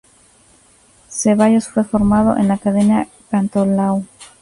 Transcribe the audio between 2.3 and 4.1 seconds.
en la Academia Cantolao.